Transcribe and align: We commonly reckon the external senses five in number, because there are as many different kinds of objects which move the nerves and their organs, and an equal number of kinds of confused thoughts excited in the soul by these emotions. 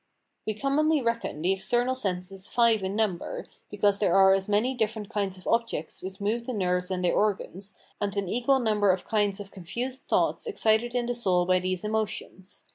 We 0.47 0.55
commonly 0.55 0.99
reckon 1.03 1.43
the 1.43 1.51
external 1.53 1.93
senses 1.93 2.47
five 2.47 2.81
in 2.81 2.95
number, 2.95 3.45
because 3.69 3.99
there 3.99 4.15
are 4.15 4.33
as 4.33 4.49
many 4.49 4.73
different 4.73 5.11
kinds 5.11 5.37
of 5.37 5.45
objects 5.47 6.01
which 6.01 6.19
move 6.19 6.47
the 6.47 6.53
nerves 6.53 6.89
and 6.89 7.05
their 7.05 7.13
organs, 7.13 7.75
and 8.01 8.17
an 8.17 8.27
equal 8.27 8.57
number 8.57 8.89
of 8.89 9.05
kinds 9.05 9.39
of 9.39 9.51
confused 9.51 10.07
thoughts 10.07 10.47
excited 10.47 10.95
in 10.95 11.05
the 11.05 11.13
soul 11.13 11.45
by 11.45 11.59
these 11.59 11.83
emotions. 11.85 12.65